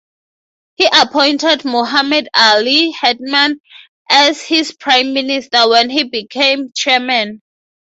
He 0.77 0.89
appointed 0.91 1.63
Muhammad 1.63 2.27
Ali 2.35 2.91
Haitham 2.91 3.59
as 4.09 4.41
his 4.41 4.71
Prime 4.71 5.13
Minister 5.13 5.69
when 5.69 5.91
he 5.91 6.05
became 6.05 6.71
Chairman. 6.73 7.43